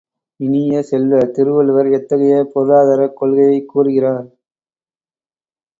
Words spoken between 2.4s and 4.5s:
பொருளாதாரக் கொள்கையைக் கூறுகிறார்?